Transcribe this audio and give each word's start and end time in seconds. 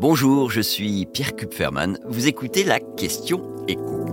Bonjour, 0.00 0.48
je 0.48 0.60
suis 0.60 1.06
Pierre 1.06 1.34
Kupferman. 1.34 1.98
Vous 2.06 2.28
écoutez 2.28 2.62
la 2.62 2.78
question 2.78 3.42
écho. 3.66 4.06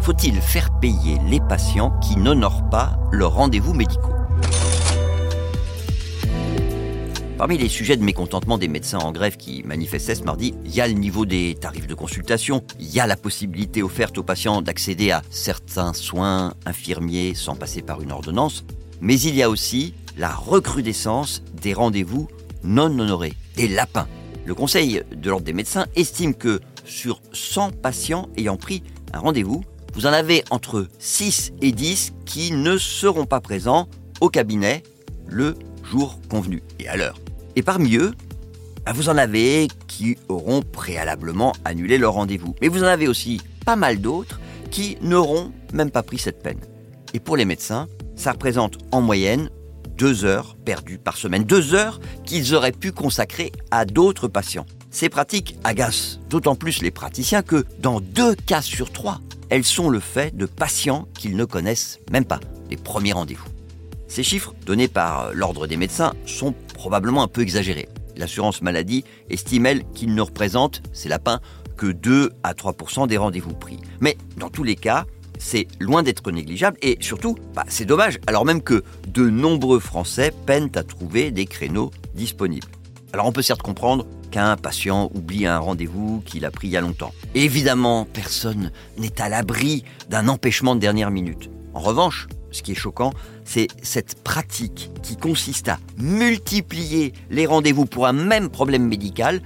Faut-il 0.00 0.34
faire 0.42 0.78
payer 0.78 1.16
les 1.26 1.40
patients 1.40 1.98
qui 2.00 2.18
n'honorent 2.18 2.68
pas 2.68 2.98
leurs 3.12 3.32
rendez-vous 3.32 3.72
médicaux? 3.72 4.12
Parmi 7.38 7.56
les 7.56 7.70
sujets 7.70 7.96
de 7.96 8.04
mécontentement 8.04 8.58
des 8.58 8.68
médecins 8.68 8.98
en 8.98 9.10
grève 9.10 9.38
qui 9.38 9.62
manifestaient 9.62 10.16
ce 10.16 10.22
mardi, 10.22 10.52
il 10.66 10.74
y 10.74 10.82
a 10.82 10.86
le 10.86 10.92
niveau 10.92 11.24
des 11.24 11.56
tarifs 11.58 11.86
de 11.86 11.94
consultation, 11.94 12.62
il 12.78 12.94
y 12.94 13.00
a 13.00 13.06
la 13.06 13.16
possibilité 13.16 13.82
offerte 13.82 14.18
aux 14.18 14.22
patients 14.22 14.60
d'accéder 14.60 15.12
à 15.12 15.22
certains 15.30 15.94
soins 15.94 16.52
infirmiers 16.66 17.32
sans 17.34 17.56
passer 17.56 17.80
par 17.80 18.02
une 18.02 18.12
ordonnance, 18.12 18.66
mais 19.00 19.18
il 19.18 19.34
y 19.34 19.42
a 19.42 19.48
aussi 19.48 19.94
la 20.16 20.30
recrudescence 20.30 21.42
des 21.60 21.74
rendez-vous 21.74 22.28
non 22.64 22.86
honorés, 22.86 23.34
des 23.56 23.68
lapins. 23.68 24.08
Le 24.44 24.54
Conseil 24.54 25.02
de 25.14 25.30
l'Ordre 25.30 25.44
des 25.44 25.52
médecins 25.52 25.86
estime 25.94 26.34
que 26.34 26.60
sur 26.84 27.20
100 27.32 27.72
patients 27.72 28.28
ayant 28.36 28.56
pris 28.56 28.82
un 29.12 29.18
rendez-vous, 29.18 29.64
vous 29.94 30.06
en 30.06 30.12
avez 30.12 30.44
entre 30.50 30.86
6 30.98 31.52
et 31.62 31.72
10 31.72 32.12
qui 32.24 32.52
ne 32.52 32.76
seront 32.78 33.26
pas 33.26 33.40
présents 33.40 33.88
au 34.20 34.28
cabinet 34.28 34.82
le 35.26 35.56
jour 35.82 36.20
convenu 36.28 36.62
et 36.78 36.88
à 36.88 36.96
l'heure. 36.96 37.18
Et 37.56 37.62
parmi 37.62 37.96
eux, 37.96 38.12
bah, 38.84 38.92
vous 38.94 39.08
en 39.08 39.16
avez 39.16 39.68
qui 39.86 40.16
auront 40.28 40.62
préalablement 40.62 41.52
annulé 41.64 41.98
leur 41.98 42.12
rendez-vous. 42.12 42.54
Mais 42.60 42.68
vous 42.68 42.82
en 42.82 42.86
avez 42.86 43.08
aussi 43.08 43.40
pas 43.64 43.76
mal 43.76 44.00
d'autres 44.00 44.40
qui 44.70 44.96
n'auront 45.00 45.52
même 45.72 45.90
pas 45.90 46.02
pris 46.02 46.18
cette 46.18 46.42
peine. 46.42 46.60
Et 47.14 47.20
pour 47.20 47.36
les 47.36 47.44
médecins, 47.44 47.88
ça 48.14 48.32
représente 48.32 48.78
en 48.92 49.00
moyenne 49.00 49.50
deux 49.96 50.24
heures 50.24 50.56
perdues 50.64 50.98
par 50.98 51.16
semaine. 51.16 51.44
Deux 51.44 51.74
heures 51.74 52.00
qu'ils 52.24 52.54
auraient 52.54 52.72
pu 52.72 52.92
consacrer 52.92 53.52
à 53.70 53.84
d'autres 53.84 54.28
patients. 54.28 54.66
Ces 54.90 55.08
pratiques 55.08 55.58
agacent 55.64 56.20
d'autant 56.30 56.54
plus 56.54 56.82
les 56.82 56.90
praticiens 56.90 57.42
que, 57.42 57.64
dans 57.80 58.00
deux 58.00 58.34
cas 58.34 58.62
sur 58.62 58.92
trois, 58.92 59.20
elles 59.50 59.64
sont 59.64 59.90
le 59.90 60.00
fait 60.00 60.36
de 60.36 60.46
patients 60.46 61.06
qu'ils 61.14 61.36
ne 61.36 61.44
connaissent 61.44 62.00
même 62.10 62.24
pas, 62.24 62.40
les 62.70 62.76
premiers 62.76 63.12
rendez-vous. 63.12 63.48
Ces 64.08 64.22
chiffres, 64.22 64.54
donnés 64.64 64.88
par 64.88 65.32
l'Ordre 65.34 65.66
des 65.66 65.76
médecins, 65.76 66.14
sont 66.24 66.54
probablement 66.74 67.22
un 67.22 67.28
peu 67.28 67.42
exagérés. 67.42 67.88
L'assurance 68.16 68.62
maladie 68.62 69.04
estime, 69.28 69.66
elle, 69.66 69.84
qu'ils 69.92 70.14
ne 70.14 70.22
représentent, 70.22 70.82
ces 70.92 71.08
lapins, 71.08 71.40
que 71.76 71.86
2 71.86 72.32
à 72.42 72.54
3% 72.54 73.06
des 73.06 73.18
rendez-vous 73.18 73.52
pris. 73.52 73.78
Mais 74.00 74.16
dans 74.38 74.48
tous 74.48 74.64
les 74.64 74.76
cas, 74.76 75.04
c'est 75.38 75.66
loin 75.80 76.02
d'être 76.02 76.30
négligeable 76.30 76.78
et 76.82 76.98
surtout, 77.00 77.36
bah, 77.54 77.64
c'est 77.68 77.84
dommage, 77.84 78.18
alors 78.26 78.44
même 78.44 78.62
que 78.62 78.82
de 79.08 79.28
nombreux 79.28 79.80
Français 79.80 80.32
peinent 80.46 80.70
à 80.74 80.82
trouver 80.82 81.30
des 81.30 81.46
créneaux 81.46 81.90
disponibles. 82.14 82.68
Alors 83.12 83.26
on 83.26 83.32
peut 83.32 83.42
certes 83.42 83.62
comprendre 83.62 84.06
qu'un 84.30 84.56
patient 84.56 85.10
oublie 85.14 85.46
un 85.46 85.58
rendez-vous 85.58 86.22
qu'il 86.26 86.44
a 86.44 86.50
pris 86.50 86.68
il 86.68 86.72
y 86.72 86.76
a 86.76 86.80
longtemps. 86.80 87.12
évidemment, 87.34 88.04
personne 88.04 88.70
n'est 88.98 89.20
à 89.20 89.28
l'abri 89.28 89.84
d'un 90.10 90.28
empêchement 90.28 90.74
de 90.74 90.80
dernière 90.80 91.10
minute. 91.10 91.50
En 91.74 91.80
revanche, 91.80 92.26
ce 92.50 92.62
qui 92.62 92.72
est 92.72 92.76
choquant, 92.76 93.12
c'est 93.44 93.68
cette 93.82 94.22
pratique 94.22 94.90
qui 95.02 95.16
consiste 95.16 95.68
à 95.68 95.78
multiplier 95.98 97.12
les 97.30 97.46
rendez-vous 97.46 97.86
pour 97.86 98.06
un 98.06 98.12
même 98.12 98.48
problème 98.48 98.86
médical 98.86 99.42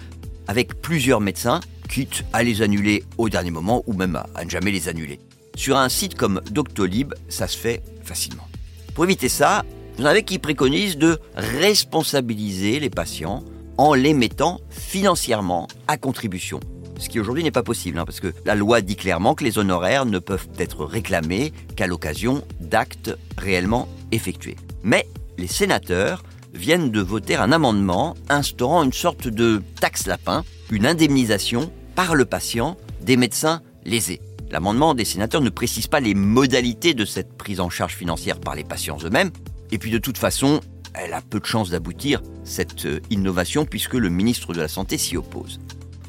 avec 0.48 0.80
plusieurs 0.80 1.20
médecins, 1.20 1.60
quitte 1.88 2.24
à 2.32 2.42
les 2.42 2.62
annuler 2.62 3.04
au 3.18 3.28
dernier 3.28 3.50
moment 3.50 3.82
ou 3.86 3.92
même 3.92 4.20
à 4.34 4.44
ne 4.44 4.50
jamais 4.50 4.70
les 4.70 4.88
annuler. 4.88 5.20
Sur 5.56 5.76
un 5.76 5.88
site 5.88 6.14
comme 6.14 6.40
Doctolib, 6.50 7.14
ça 7.28 7.46
se 7.46 7.56
fait 7.56 7.82
facilement. 8.02 8.46
Pour 8.94 9.04
éviter 9.04 9.28
ça, 9.28 9.64
vous 9.96 10.04
en 10.04 10.06
avez 10.06 10.22
qui 10.22 10.38
préconisent 10.38 10.98
de 10.98 11.18
responsabiliser 11.34 12.80
les 12.80 12.90
patients 12.90 13.44
en 13.76 13.94
les 13.94 14.14
mettant 14.14 14.60
financièrement 14.70 15.68
à 15.88 15.96
contribution 15.96 16.60
ce 17.00 17.08
qui 17.08 17.18
aujourd'hui 17.18 17.42
n'est 17.42 17.50
pas 17.50 17.62
possible, 17.62 17.98
hein, 17.98 18.04
parce 18.04 18.20
que 18.20 18.32
la 18.44 18.54
loi 18.54 18.82
dit 18.82 18.96
clairement 18.96 19.34
que 19.34 19.42
les 19.42 19.58
honoraires 19.58 20.06
ne 20.06 20.18
peuvent 20.18 20.48
être 20.58 20.84
réclamés 20.84 21.52
qu'à 21.74 21.86
l'occasion 21.86 22.44
d'actes 22.60 23.16
réellement 23.38 23.88
effectués. 24.12 24.56
Mais 24.82 25.08
les 25.38 25.46
sénateurs 25.46 26.22
viennent 26.52 26.90
de 26.90 27.00
voter 27.00 27.36
un 27.36 27.52
amendement 27.52 28.14
instaurant 28.28 28.82
une 28.82 28.92
sorte 28.92 29.28
de 29.28 29.62
taxe 29.80 30.06
lapin, 30.06 30.44
une 30.70 30.86
indemnisation 30.86 31.72
par 31.94 32.14
le 32.14 32.24
patient 32.24 32.76
des 33.00 33.16
médecins 33.16 33.62
lésés. 33.84 34.20
L'amendement 34.50 34.94
des 34.94 35.04
sénateurs 35.04 35.40
ne 35.42 35.50
précise 35.50 35.86
pas 35.86 36.00
les 36.00 36.14
modalités 36.14 36.92
de 36.92 37.04
cette 37.04 37.36
prise 37.36 37.60
en 37.60 37.70
charge 37.70 37.94
financière 37.94 38.40
par 38.40 38.54
les 38.54 38.64
patients 38.64 38.98
eux-mêmes, 39.04 39.30
et 39.70 39.78
puis 39.78 39.90
de 39.90 39.98
toute 39.98 40.18
façon, 40.18 40.60
elle 40.94 41.12
a 41.12 41.20
peu 41.20 41.38
de 41.38 41.46
chances 41.46 41.70
d'aboutir, 41.70 42.20
cette 42.42 42.84
euh, 42.86 43.00
innovation, 43.10 43.64
puisque 43.64 43.94
le 43.94 44.08
ministre 44.08 44.52
de 44.52 44.60
la 44.60 44.66
Santé 44.66 44.98
s'y 44.98 45.16
oppose. 45.16 45.60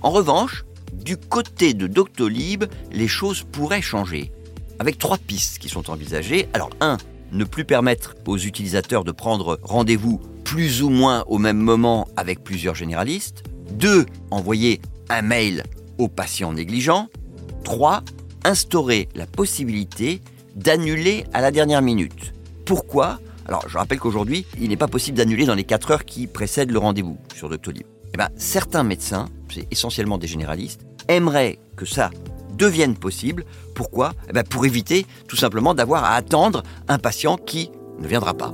En 0.01 0.09
revanche, 0.09 0.65
du 0.91 1.17
côté 1.17 1.73
de 1.75 1.85
Doctolib, 1.85 2.65
les 2.91 3.07
choses 3.07 3.43
pourraient 3.43 3.81
changer. 3.81 4.31
Avec 4.79 4.97
trois 4.97 5.19
pistes 5.19 5.59
qui 5.59 5.69
sont 5.69 5.91
envisagées. 5.91 6.47
Alors, 6.53 6.71
un, 6.81 6.97
ne 7.31 7.43
plus 7.43 7.65
permettre 7.65 8.15
aux 8.25 8.37
utilisateurs 8.37 9.03
de 9.03 9.11
prendre 9.11 9.59
rendez-vous 9.61 10.19
plus 10.43 10.81
ou 10.81 10.89
moins 10.89 11.23
au 11.27 11.37
même 11.37 11.59
moment 11.59 12.07
avec 12.17 12.43
plusieurs 12.43 12.75
généralistes. 12.75 13.43
Deux, 13.71 14.05
envoyer 14.31 14.81
un 15.09 15.21
mail 15.21 15.63
aux 15.99 16.07
patients 16.07 16.53
négligents. 16.53 17.09
Trois, 17.63 18.03
instaurer 18.43 19.09
la 19.15 19.25
possibilité 19.25 20.21
d'annuler 20.55 21.25
à 21.33 21.41
la 21.41 21.51
dernière 21.51 21.81
minute. 21.81 22.33
Pourquoi? 22.65 23.19
Alors, 23.47 23.67
je 23.67 23.77
rappelle 23.77 23.99
qu'aujourd'hui, 23.99 24.45
il 24.59 24.69
n'est 24.69 24.77
pas 24.77 24.87
possible 24.87 25.17
d'annuler 25.17 25.45
dans 25.45 25.55
les 25.55 25.63
4 25.63 25.91
heures 25.91 26.05
qui 26.05 26.27
précèdent 26.27 26.71
le 26.71 26.79
rendez-vous 26.79 27.17
sur 27.35 27.49
Doctolib. 27.49 27.85
Eh 28.13 28.17
ben, 28.17 28.29
certains 28.35 28.83
médecins, 28.83 29.27
c'est 29.49 29.67
essentiellement 29.71 30.17
des 30.17 30.27
généralistes, 30.27 30.81
aimeraient 31.07 31.59
que 31.75 31.85
ça 31.85 32.11
devienne 32.57 32.95
possible. 32.95 33.45
Pourquoi? 33.73 34.13
Eh 34.29 34.33
ben, 34.33 34.43
Pour 34.43 34.65
éviter 34.65 35.05
tout 35.27 35.35
simplement 35.35 35.73
d'avoir 35.73 36.03
à 36.03 36.15
attendre 36.15 36.63
un 36.87 36.99
patient 36.99 37.37
qui 37.37 37.71
ne 37.99 38.07
viendra 38.07 38.33
pas. 38.33 38.53